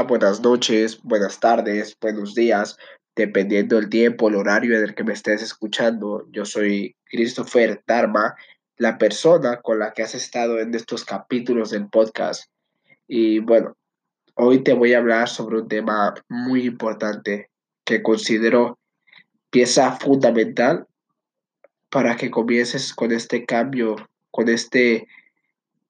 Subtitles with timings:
[0.00, 2.78] Buenas noches, buenas tardes, buenos días,
[3.14, 6.26] dependiendo del tiempo, el horario en el que me estés escuchando.
[6.30, 8.34] Yo soy Christopher Dharma,
[8.78, 12.50] la persona con la que has estado en estos capítulos del podcast.
[13.06, 13.76] Y bueno,
[14.34, 17.50] hoy te voy a hablar sobre un tema muy importante
[17.84, 18.78] que considero
[19.50, 20.86] pieza fundamental
[21.90, 23.96] para que comiences con este cambio,
[24.30, 25.06] con este,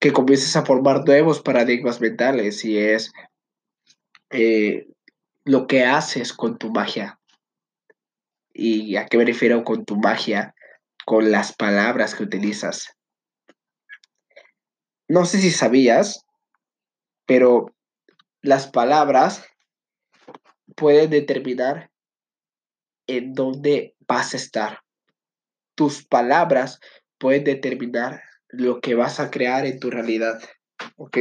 [0.01, 3.13] que comiences a formar nuevos paradigmas mentales y es
[4.33, 4.87] eh,
[5.45, 7.19] lo que haces con tu magia.
[8.55, 10.55] ¿Y a qué me refiero con tu magia?
[11.05, 12.97] Con las palabras que utilizas.
[15.09, 16.25] No sé si sabías,
[17.27, 17.75] pero
[18.41, 19.45] las palabras
[20.77, 21.91] pueden determinar
[23.07, 24.79] en dónde vas a estar.
[25.75, 26.81] Tus palabras
[27.19, 30.41] pueden determinar lo que vas a crear en tu realidad.
[30.97, 31.19] ¿Ok?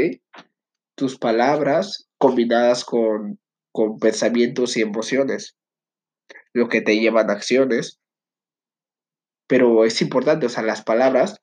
[0.95, 3.39] Tus palabras combinadas con,
[3.73, 5.57] con pensamientos y emociones,
[6.53, 7.99] lo que te llevan a acciones.
[9.47, 11.41] Pero es importante, o sea, las palabras,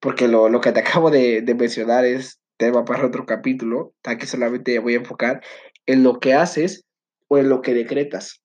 [0.00, 4.26] porque lo, lo que te acabo de, de mencionar es tema para otro capítulo, aquí
[4.26, 5.42] solamente voy a enfocar
[5.84, 6.86] en lo que haces
[7.28, 8.40] o en lo que decretas.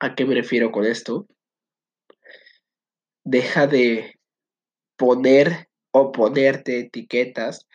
[0.00, 1.28] ¿A qué me refiero con esto?
[3.22, 4.18] Deja de
[4.96, 7.68] poner o ponerte etiquetas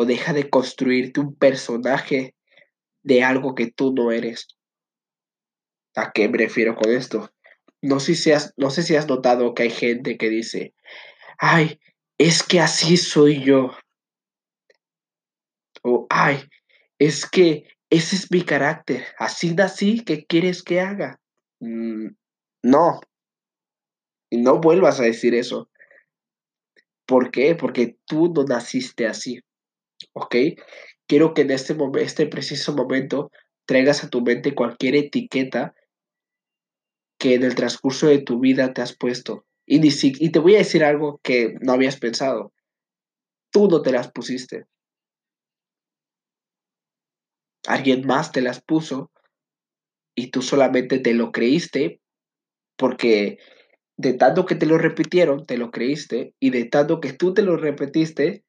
[0.00, 2.36] o deja de construirte un personaje
[3.02, 4.46] de algo que tú no eres.
[5.96, 7.32] ¿A qué me refiero con esto?
[7.82, 10.72] No sé si has, no sé si has notado que hay gente que dice,
[11.36, 11.80] ay,
[12.16, 13.72] es que así soy yo.
[15.82, 16.44] O, ay,
[17.00, 19.04] es que ese es mi carácter.
[19.18, 21.20] Así nací, ¿qué quieres que haga?
[21.58, 22.10] Mm,
[22.62, 23.00] no.
[24.30, 25.68] No vuelvas a decir eso.
[27.04, 27.56] ¿Por qué?
[27.56, 29.40] Porque tú no naciste así.
[30.12, 30.36] ¿Ok?
[31.06, 33.30] Quiero que en este, este preciso momento
[33.66, 35.74] traigas a tu mente cualquier etiqueta
[37.18, 39.44] que en el transcurso de tu vida te has puesto.
[39.66, 42.52] Y, y te voy a decir algo que no habías pensado.
[43.50, 44.66] Tú no te las pusiste.
[47.66, 49.10] Alguien más te las puso
[50.14, 52.00] y tú solamente te lo creíste
[52.76, 53.38] porque
[53.96, 57.42] de tanto que te lo repitieron, te lo creíste y de tanto que tú te
[57.42, 58.44] lo repetiste,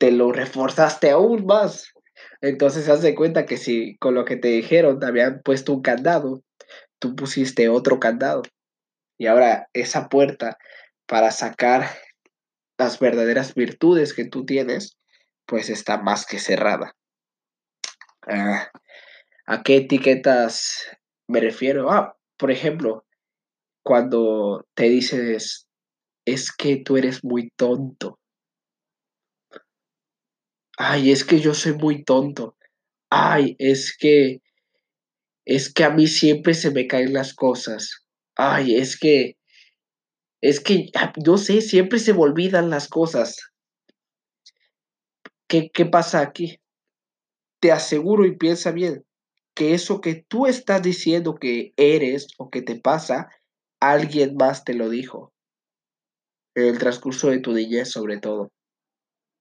[0.00, 1.92] te lo reforzaste aún más.
[2.40, 5.82] Entonces, haz de cuenta que si con lo que te dijeron te habían puesto un
[5.82, 6.42] candado,
[6.98, 8.42] tú pusiste otro candado.
[9.18, 10.56] Y ahora esa puerta
[11.06, 11.90] para sacar
[12.78, 14.96] las verdaderas virtudes que tú tienes,
[15.44, 16.96] pues está más que cerrada.
[18.26, 18.70] Ah,
[19.44, 20.88] ¿A qué etiquetas
[21.28, 21.90] me refiero?
[21.90, 23.04] Ah, por ejemplo,
[23.82, 25.68] cuando te dices,
[26.24, 28.19] es que tú eres muy tonto
[30.82, 32.56] ay, es que yo soy muy tonto,
[33.10, 34.40] ay, es que,
[35.44, 39.36] es que a mí siempre se me caen las cosas, ay, es que,
[40.40, 43.36] es que, ah, no sé, siempre se me olvidan las cosas.
[45.46, 46.58] ¿Qué, qué pasa aquí?
[47.60, 49.04] Te aseguro y piensa bien
[49.54, 53.28] que eso que tú estás diciendo que eres o que te pasa,
[53.80, 55.34] alguien más te lo dijo.
[56.54, 58.50] En el transcurso de tu niñez, sobre todo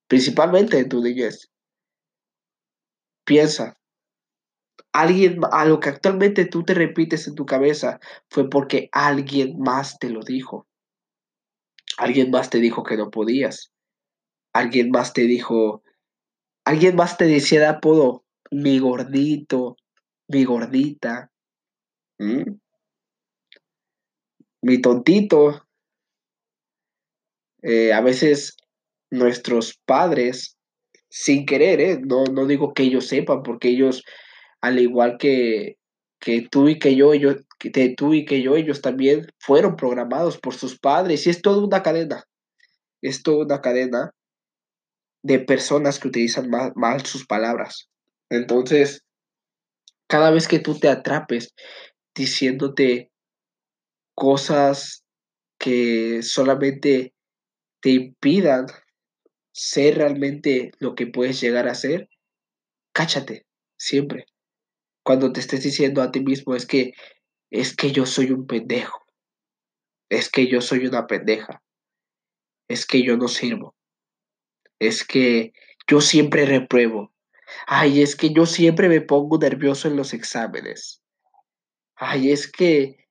[0.10, 1.50] principalmente en tu niñez.
[3.24, 3.78] Piensa,
[4.92, 8.00] alguien, a lo que actualmente tú te repites en tu cabeza
[8.30, 10.68] fue porque alguien más te lo dijo.
[11.98, 13.72] Alguien más te dijo que no podías.
[14.52, 15.84] Alguien más te dijo,
[16.66, 19.76] alguien más te decía de apodo, mi gordito,
[20.28, 21.32] mi gordita,
[24.62, 25.68] mi tontito.
[27.62, 28.56] Eh, a veces
[29.12, 30.58] nuestros padres,
[31.10, 32.00] sin querer, ¿eh?
[32.00, 34.04] no, no digo que ellos sepan, porque ellos,
[34.62, 35.78] al igual que,
[36.20, 40.38] que tú y que yo, ellos, que tú y que yo, ellos también fueron programados
[40.38, 42.24] por sus padres, y es toda una cadena,
[43.02, 44.12] es toda una cadena
[45.24, 47.90] de personas que utilizan mal, mal sus palabras.
[48.30, 49.04] Entonces,
[50.08, 51.54] cada vez que tú te atrapes
[52.16, 53.12] diciéndote
[54.16, 55.04] cosas
[55.58, 57.14] que solamente
[57.82, 58.66] te impidan
[59.52, 62.10] ser realmente lo que puedes llegar a ser,
[62.94, 63.46] cáchate,
[63.78, 64.26] siempre.
[65.04, 66.94] Cuando te estés diciendo a ti mismo es que
[67.50, 69.06] es que yo soy un pendejo.
[70.10, 71.64] Es que yo soy una pendeja.
[72.68, 73.76] Es que yo no sirvo.
[74.80, 75.54] Es que
[75.88, 77.12] yo siempre repruebo.
[77.66, 81.02] Ay, es que yo siempre me pongo nervioso en los exámenes.
[81.96, 83.08] Ay, es que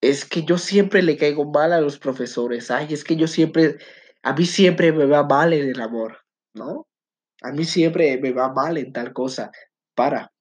[0.00, 2.72] es que yo siempre le caigo mal a los profesores.
[2.72, 3.78] Ay, es que yo siempre
[4.22, 6.18] a mí siempre me va mal en el amor,
[6.54, 6.86] ¿no?
[7.42, 9.50] a mí siempre me va mal en tal cosa.
[9.94, 10.32] Para.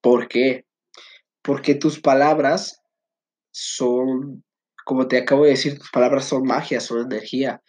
[0.00, 0.66] ¿Por qué?
[1.42, 2.80] Porque tus palabras
[3.50, 4.44] son,
[4.84, 7.62] como te acabo de decir, tus palabras son magia, son energía.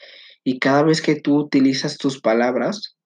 [0.44, 2.98] Y cada vez que tú utilizas tus palabras,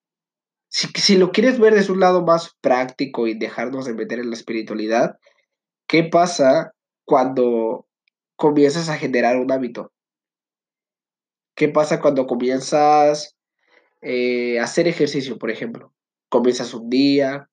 [0.67, 4.29] si, si lo quieres ver desde un lado más práctico y dejarnos de meter en
[4.29, 5.17] la espiritualidad,
[5.87, 6.73] ¿qué pasa
[7.05, 7.87] cuando
[8.35, 9.91] comienzas a generar un hábito?
[11.59, 13.35] ¿Qué pasa cuando comienzas
[14.01, 15.93] eh, a hacer ejercicio, por ejemplo?
[16.29, 17.49] Comienzas un día,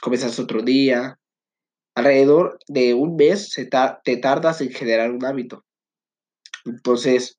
[0.00, 1.20] comienzas otro día.
[1.94, 3.68] Alrededor de un mes se
[4.04, 5.66] te tardas en generar un hábito.
[6.64, 7.38] Entonces,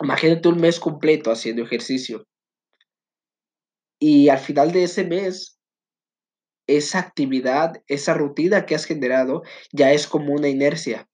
[0.00, 2.26] imagínate un mes completo haciendo ejercicio.
[4.00, 5.56] Y al final de ese mes,
[6.66, 11.08] esa actividad, esa rutina que has generado, ya es como una inercia.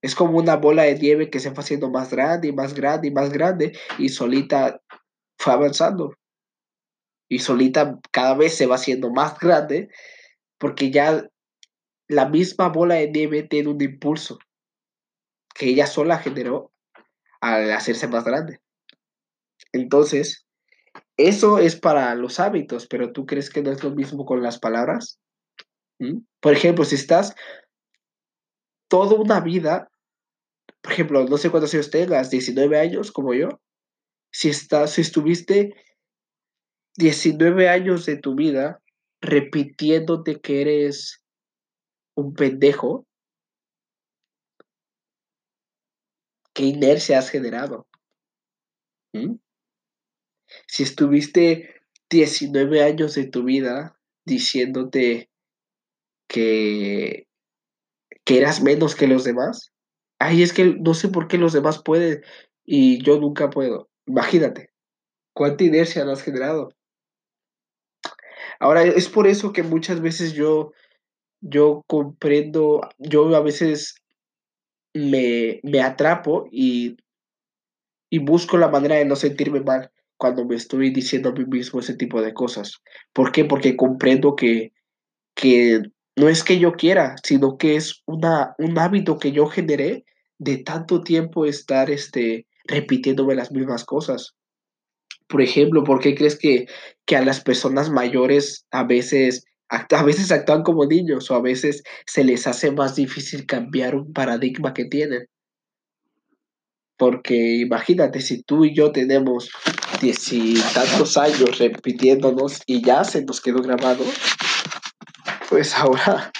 [0.00, 3.08] Es como una bola de nieve que se va haciendo más grande y más grande
[3.08, 4.80] y más grande y solita
[5.36, 6.14] fue avanzando.
[7.28, 9.88] Y solita cada vez se va haciendo más grande
[10.58, 11.28] porque ya
[12.08, 14.38] la misma bola de nieve tiene un impulso
[15.54, 16.72] que ella sola generó
[17.40, 18.60] al hacerse más grande.
[19.72, 20.46] Entonces,
[21.16, 24.58] eso es para los hábitos, pero ¿tú crees que no es lo mismo con las
[24.58, 25.18] palabras?
[25.98, 26.20] ¿Mm?
[26.40, 27.34] Por ejemplo, si estás
[28.88, 29.90] toda una vida,
[30.80, 33.48] por ejemplo, no sé cuántos años tengas, 19 años como yo,
[34.32, 35.74] si, estás, si estuviste
[36.96, 38.82] 19 años de tu vida
[39.20, 41.22] repitiéndote que eres
[42.16, 43.06] un pendejo,
[46.52, 47.86] ¿qué inercia has generado?
[49.12, 49.36] ¿Mm?
[50.66, 55.30] Si estuviste 19 años de tu vida diciéndote
[56.28, 57.27] que,
[58.28, 59.72] que eras menos que los demás,
[60.18, 62.20] ay, es que no sé por qué los demás pueden
[62.62, 63.88] y yo nunca puedo.
[64.04, 64.68] Imagínate,
[65.32, 66.68] cuánta inercia has generado.
[68.60, 70.72] Ahora, es por eso que muchas veces yo,
[71.40, 73.94] yo comprendo, yo a veces
[74.92, 76.98] me, me atrapo y,
[78.10, 81.80] y busco la manera de no sentirme mal cuando me estoy diciendo a mí mismo
[81.80, 82.82] ese tipo de cosas.
[83.14, 83.46] ¿Por qué?
[83.46, 84.74] Porque comprendo que,
[85.34, 85.80] que
[86.18, 90.04] no es que yo quiera, sino que es una, un hábito que yo generé
[90.38, 94.34] de tanto tiempo estar este, repitiéndome las mismas cosas.
[95.28, 96.66] Por ejemplo, ¿por qué crees que,
[97.06, 101.82] que a las personas mayores a veces, a veces actúan como niños o a veces
[102.06, 105.26] se les hace más difícil cambiar un paradigma que tienen?
[106.96, 109.50] Porque imagínate, si tú y yo tenemos
[110.00, 114.04] diez y tantos años repitiéndonos y ya se nos quedó grabado,
[115.48, 116.30] pues ahora,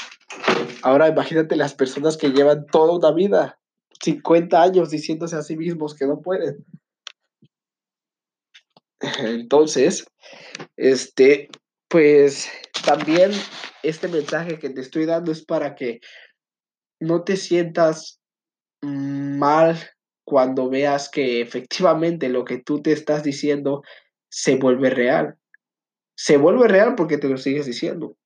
[0.82, 3.58] ahora imagínate las personas que llevan toda una vida,
[4.00, 6.64] 50 años diciéndose a sí mismos que no pueden.
[9.20, 10.06] Entonces,
[10.76, 11.48] este,
[11.88, 12.50] pues
[12.84, 13.30] también
[13.82, 16.00] este mensaje que te estoy dando es para que
[17.00, 18.20] no te sientas
[18.82, 19.76] mal
[20.24, 23.82] cuando veas que efectivamente lo que tú te estás diciendo
[24.28, 25.38] se vuelve real.
[26.14, 28.17] Se vuelve real porque te lo sigues diciendo,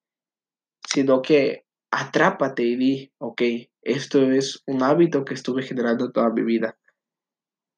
[0.89, 3.43] sino que atrápate y di, ok,
[3.83, 6.79] esto es un hábito que estuve generando toda mi vida,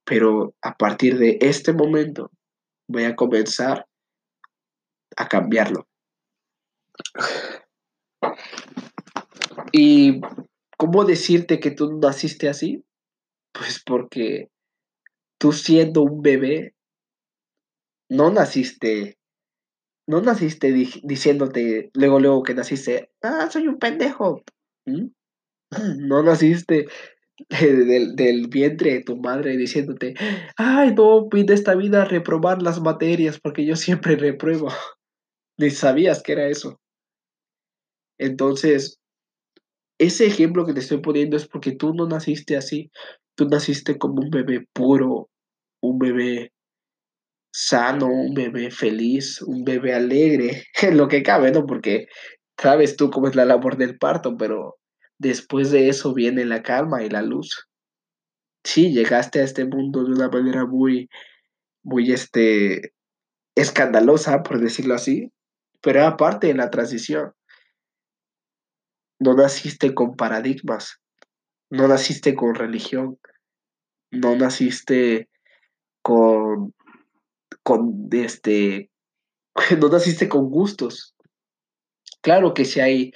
[0.05, 2.31] pero a partir de este momento
[2.89, 3.87] voy a comenzar
[5.17, 5.89] a cambiarlo.
[9.73, 10.21] ¿Y
[10.77, 12.85] cómo decirte que tú naciste así?
[13.53, 14.51] Pues porque
[15.39, 16.75] tú siendo un bebé,
[18.09, 19.19] no naciste,
[20.07, 24.43] no naciste diciéndote luego, luego que naciste, ah, soy un pendejo.
[24.87, 25.07] ¿Mm?
[26.09, 26.87] No naciste
[27.51, 30.15] del, del, vientre de tu madre diciéndote,
[30.57, 34.69] ay, no, vine esta vida a reprobar las materias porque yo siempre repruebo.
[35.59, 36.81] Ni sabías que era eso.
[38.19, 39.01] Entonces,
[39.99, 42.91] ese ejemplo que te estoy poniendo es porque tú no naciste así.
[43.37, 45.29] Tú naciste como un bebé puro,
[45.81, 46.53] un bebé
[47.57, 51.67] sano, un bebé feliz, un bebé alegre, en lo que cabe, ¿no?
[51.67, 52.09] Porque
[52.59, 54.77] sabes tú cómo es la labor del parto, pero
[55.19, 57.69] después de eso viene la calma y la luz.
[58.65, 61.09] Sí, llegaste a este mundo de una manera muy,
[61.85, 62.93] muy, este,
[63.55, 65.31] escandalosa, por decirlo así,
[65.81, 67.35] pero era parte de la transición.
[69.21, 71.01] No naciste con paradigmas,
[71.71, 73.21] no naciste con religión,
[74.11, 75.29] no naciste
[76.03, 76.75] con,
[77.65, 78.91] con este,
[79.81, 81.17] no naciste con gustos.
[82.21, 83.13] Claro que si hay,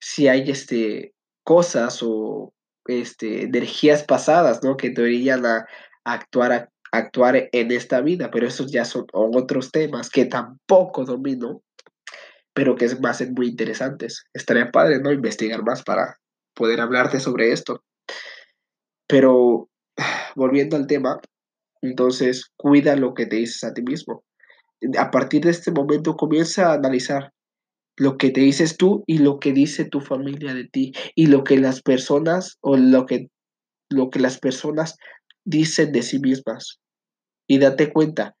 [0.00, 1.14] si hay este,
[1.44, 2.52] cosas o
[2.86, 4.76] este, energías pasadas, ¿no?
[4.76, 5.66] Que deberían a,
[6.04, 11.62] actuar actuar en esta vida, pero esos ya son otros temas que tampoco domino,
[12.52, 14.24] pero que es más muy interesantes.
[14.34, 15.12] Estaría padre, ¿no?
[15.12, 16.18] Investigar más para
[16.52, 17.84] poder hablarte sobre esto.
[19.06, 19.68] Pero
[20.34, 21.20] volviendo al tema,
[21.82, 24.24] entonces cuida lo que te dices a ti mismo.
[24.98, 27.32] A partir de este momento comienza a analizar
[27.96, 31.44] lo que te dices tú y lo que dice tu familia de ti y lo
[31.44, 33.28] que las personas o lo que,
[33.90, 34.96] lo que las personas
[35.44, 36.80] dicen de sí mismas.
[37.46, 38.36] Y date cuenta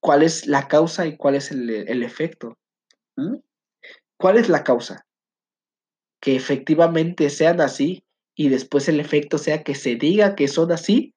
[0.00, 2.58] cuál es la causa y cuál es el, efecto.
[3.16, 3.36] ¿Mm?
[4.18, 5.06] ¿Cuál es la causa?
[6.20, 8.04] Que efectivamente sean así
[8.36, 11.13] y después el efecto sea que se diga que son así.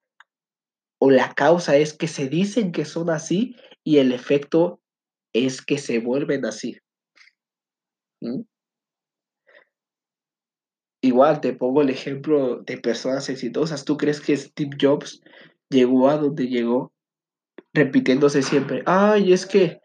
[0.98, 4.80] O la causa es que se dicen que son así y el efecto
[5.32, 6.78] es que se vuelven así.
[8.20, 8.42] ¿Mm?
[11.00, 13.84] Igual te pongo el ejemplo de personas exitosas.
[13.84, 15.20] ¿Tú crees que Steve Jobs
[15.70, 16.92] llegó a donde llegó
[17.72, 18.82] repitiéndose siempre?
[18.84, 19.80] Ay, es que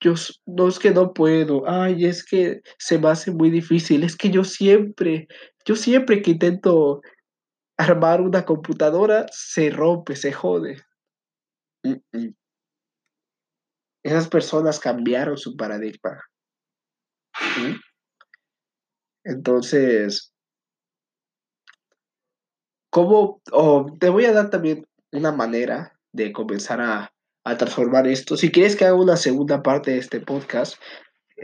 [0.00, 0.14] yo
[0.46, 1.62] no es que no puedo.
[1.68, 4.02] Ay, es que se me hace muy difícil.
[4.02, 5.28] Es que yo siempre,
[5.64, 7.02] yo siempre que intento
[7.82, 10.76] armar una computadora, se rompe, se jode.
[14.04, 16.20] Esas personas cambiaron su paradigma.
[19.24, 20.32] Entonces,
[22.90, 23.40] ¿cómo?
[24.00, 27.12] te voy a dar también una manera de comenzar a,
[27.58, 28.36] transformar esto.
[28.36, 30.80] Si quieres que haga una segunda parte de este podcast,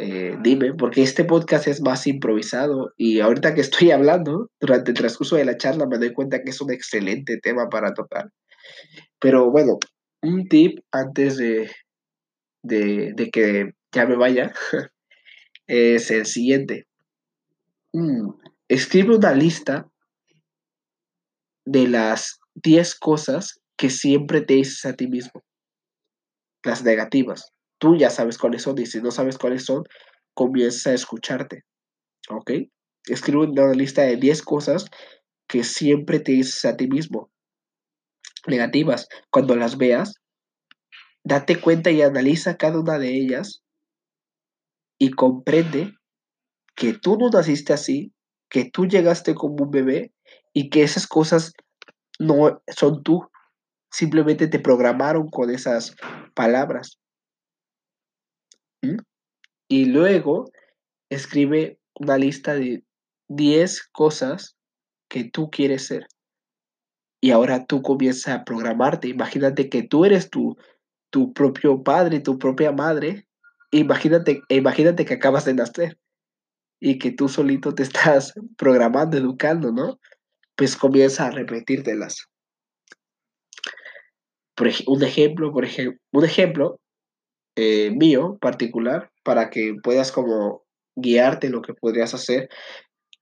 [0.01, 4.97] eh, dime, porque este podcast es más improvisado y ahorita que estoy hablando, durante el
[4.97, 8.31] transcurso de la charla, me doy cuenta que es un excelente tema para tocar.
[9.19, 9.79] Pero bueno,
[10.23, 11.69] un tip antes de,
[12.63, 14.53] de que ya me vaya
[15.67, 16.87] es el siguiente.
[17.93, 18.31] Mm,
[18.69, 19.89] escribe una lista
[21.65, 25.43] de las 10 cosas que siempre te dices a ti mismo.
[26.63, 27.53] Las negativas.
[27.79, 29.85] Tú ya sabes cuáles son y si no sabes cuáles son,
[30.35, 31.65] comienza a escucharte.
[32.31, 32.53] ¿Ok?
[33.07, 34.87] Escribe una lista de 10 cosas
[35.49, 37.31] que siempre te dices a ti mismo.
[38.47, 39.09] Negativas.
[39.31, 40.15] Cuando las veas,
[41.25, 43.63] date cuenta y analiza cada una de ellas
[44.99, 45.95] y comprende
[46.75, 48.13] que tú no naciste así,
[48.49, 50.13] que tú llegaste como un bebé
[50.53, 51.53] y que esas cosas
[52.19, 53.29] no son tú.
[53.91, 55.97] Simplemente te programaron con esas
[56.35, 56.99] palabras.
[58.83, 58.99] ¿Mm?
[59.69, 60.51] Y luego
[61.11, 62.85] escribe una lista de
[63.29, 64.57] 10 cosas
[65.09, 66.07] que tú quieres ser.
[67.21, 69.09] Y ahora tú comienzas a programarte.
[69.09, 70.57] Imagínate que tú eres tu,
[71.11, 73.27] tu propio padre, tu propia madre,
[73.71, 75.99] imagínate, imagínate que acabas de nacer
[76.81, 79.99] y que tú solito te estás programando, educando, ¿no?
[80.57, 82.27] Pues comienza a repetírtelas.
[84.55, 86.81] Por un ejemplo, por ejemplo, un ejemplo
[87.59, 90.65] eh, mío particular para que puedas como
[90.97, 92.49] guiarte lo que podrías hacer.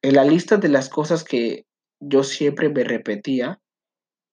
[0.03, 1.67] En la lista de las cosas que
[2.01, 3.61] yo siempre me repetía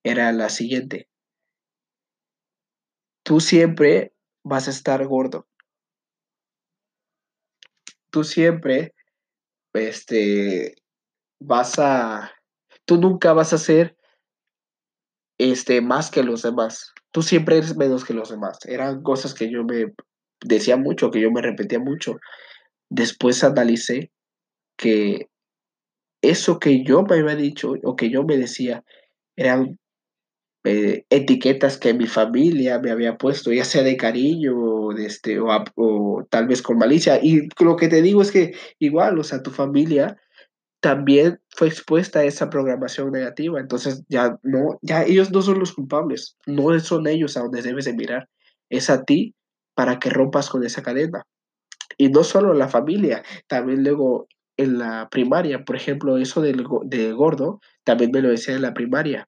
[0.03, 1.07] era la siguiente.
[3.24, 5.48] Tú siempre vas a estar gordo
[8.13, 8.93] tú siempre,
[9.74, 10.75] este,
[11.41, 12.31] vas a,
[12.86, 13.98] tú nunca vas a ser,
[15.39, 16.93] este, más que los demás.
[17.13, 18.58] Tú siempre eres menos que los demás.
[18.65, 19.93] Eran cosas que yo me
[20.43, 22.17] decía mucho, que yo me repetía mucho.
[22.89, 24.12] Después analicé
[24.75, 25.27] que
[26.24, 28.84] eso que yo me había dicho o que yo me decía
[29.36, 29.77] eran
[30.63, 35.39] eh, etiquetas que mi familia me había puesto, ya sea de cariño o, de este,
[35.39, 37.20] o, tal vez con malicia.
[37.22, 40.17] Y lo que te digo es que igual, o sea, tu familia
[40.83, 43.57] también fue expuesta a esa programación negativa.
[43.57, 47.85] Entonces ya no, ya ellos no son los culpables, no son ellos a donde debes
[47.85, 48.27] de mirar,
[48.69, 49.33] es a ti
[49.75, 51.23] para que rompas con esa cadena.
[51.97, 57.13] Y no solo la familia, también luego en la primaria, por ejemplo, eso del, de
[57.13, 59.25] gordo, también me lo decía en la primaria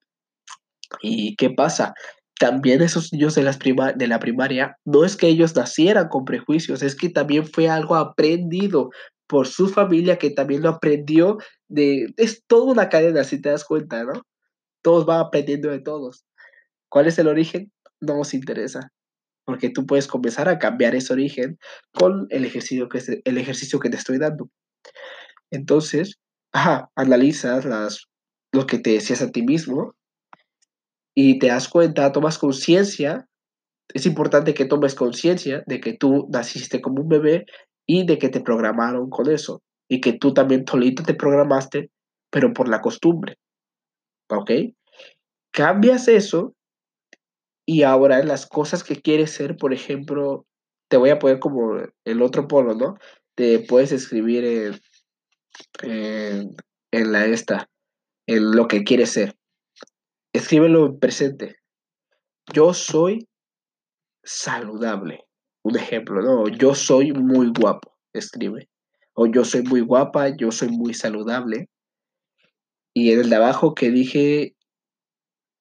[1.01, 1.93] ¿Y qué pasa?
[2.37, 6.83] También esos niños de, las de la primaria, no es que ellos nacieran con prejuicios,
[6.83, 8.89] es que también fue algo aprendido
[9.27, 12.13] por su familia que también lo aprendió de...
[12.17, 14.25] Es toda una cadena, si te das cuenta, ¿no?
[14.81, 16.25] Todos van aprendiendo de todos.
[16.89, 17.71] ¿Cuál es el origen?
[18.01, 18.91] No nos interesa,
[19.45, 21.57] porque tú puedes comenzar a cambiar ese origen
[21.93, 24.49] con el ejercicio que, el ejercicio que te estoy dando.
[25.51, 26.19] Entonces,
[26.95, 28.07] analizas las,
[28.51, 29.95] lo que te decías a ti mismo,
[31.15, 33.27] y te das cuenta, tomas conciencia,
[33.93, 37.45] es importante que tomes conciencia de que tú naciste como un bebé
[37.87, 41.91] y de que te programaron con eso y que tú también solito te programaste,
[42.31, 43.37] pero por la costumbre.
[44.29, 44.51] ¿Ok?
[45.51, 46.53] Cambias eso
[47.67, 50.45] Y ahora las cosas que quieres ser, por ejemplo,
[50.87, 52.95] te voy a poner como el otro polo, ¿no?
[53.35, 54.79] Te puedes escribir
[55.81, 56.55] en,
[56.91, 57.69] en, la esta,
[58.27, 59.35] en lo que quieres ser.
[60.33, 61.55] Escríbelo en presente.
[62.53, 63.27] Yo soy
[64.23, 65.24] saludable.
[65.65, 66.47] Un ejemplo, ¿no?
[66.47, 68.69] Yo soy muy guapo, escribe.
[69.15, 71.71] O yo soy muy guapa, yo soy muy saludable.
[72.93, 74.55] Y en el de abajo que dije,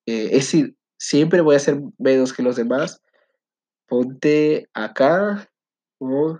[0.05, 3.01] eh, es decir, siempre voy a ser menos que los demás.
[3.87, 5.51] Ponte acá,
[5.99, 6.39] o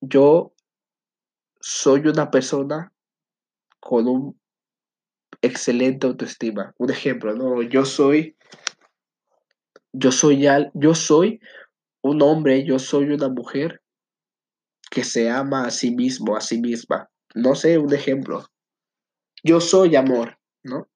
[0.00, 0.54] yo
[1.60, 2.92] soy una persona
[3.80, 4.40] con un
[5.42, 6.72] excelente autoestima.
[6.78, 7.60] Un ejemplo, ¿no?
[7.62, 8.36] Yo soy,
[9.92, 11.40] yo soy, yo soy
[12.08, 13.80] un hombre, yo soy una mujer
[14.90, 17.10] que se ama a sí mismo, a sí misma.
[17.34, 18.46] No sé, un ejemplo.
[19.44, 20.88] Yo soy amor, ¿no?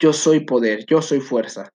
[0.00, 1.72] Yo soy poder, yo soy fuerza.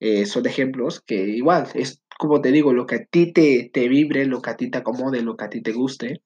[0.00, 3.88] Eh, son ejemplos que igual, es como te digo, lo que a ti te, te
[3.88, 6.22] vibre, lo que a ti te acomode, lo que a ti te guste.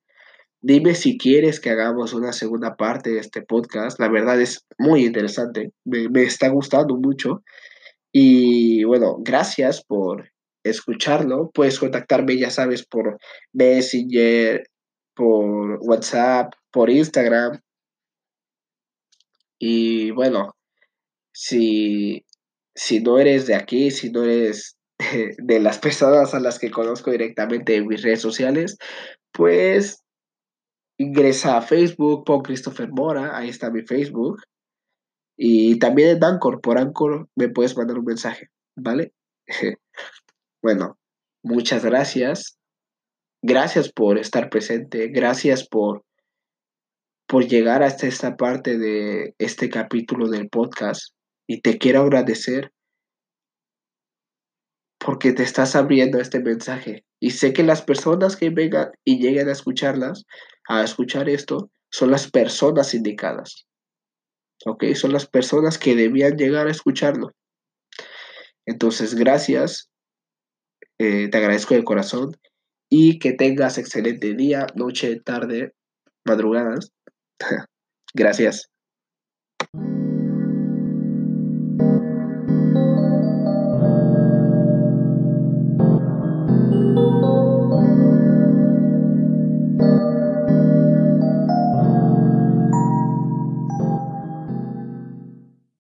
[0.61, 3.99] Dime si quieres que hagamos una segunda parte de este podcast.
[3.99, 5.73] La verdad es muy interesante.
[5.85, 7.43] Me, me está gustando mucho.
[8.13, 10.31] Y bueno, gracias por
[10.65, 11.51] escucharlo.
[11.53, 13.19] Puedes contactarme, ya sabes, por
[13.53, 14.63] Messenger,
[15.15, 17.61] por WhatsApp, por Instagram.
[19.59, 20.55] Y bueno,
[21.33, 22.25] si,
[22.75, 24.77] si no eres de aquí, si no eres
[25.39, 28.79] de, las personas a las que conozco directamente en mis redes sociales,
[29.33, 30.03] pues
[30.99, 34.41] ingresa a Facebook, pon Christopher Mora, ahí está mi Facebook.
[35.37, 39.13] Y también en Anchor, por Anchor me puedes mandar un mensaje, ¿vale?
[40.63, 40.99] bueno,
[41.43, 42.59] muchas gracias.
[43.43, 46.05] Gracias por estar presente, gracias por,
[47.27, 51.15] por llegar hasta esta parte de este capítulo del podcast.
[51.47, 52.73] Y te quiero agradecer
[54.99, 57.05] porque te estás abriendo este mensaje.
[57.19, 60.25] Y sé que las personas que vengan y lleguen a escucharlas,
[60.69, 63.67] a escuchar esto, son las personas indicadas.
[64.67, 64.85] ¿Ok?
[64.95, 67.33] Son las personas que debían llegar a escucharlo.
[68.67, 69.90] Entonces, gracias.
[71.03, 72.37] Eh, te agradezco de corazón.
[72.91, 75.73] Y que tengas excelente día, noche, tarde,
[76.27, 76.91] madrugadas.
[78.15, 78.69] gracias.